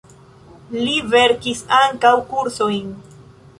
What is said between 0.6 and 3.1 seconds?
Li verkis ankaŭ kursojn.